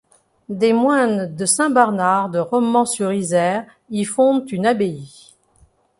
[0.49, 5.35] Des moines de Saint-Barnard de Romans-sur-Isère y fondent une abbaye.